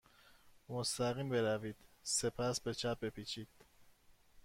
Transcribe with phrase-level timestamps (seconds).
[0.69, 1.75] مستقیم بروید.
[2.03, 3.47] سپس به چپ بپیچید.